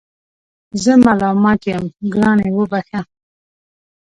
[0.83, 3.01] زه ملامت یم ګرانې وبخښه